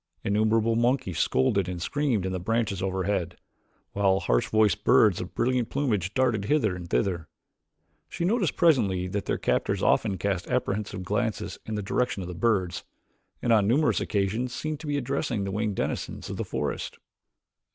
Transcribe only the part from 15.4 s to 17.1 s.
the winged denizens of the forest.